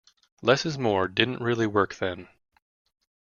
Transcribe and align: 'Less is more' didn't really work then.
'Less 0.41 0.65
is 0.65 0.79
more' 0.79 1.07
didn't 1.07 1.43
really 1.43 1.67
work 1.67 1.93
then. 1.93 2.27